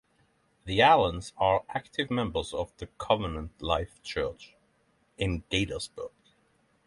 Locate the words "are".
1.37-1.63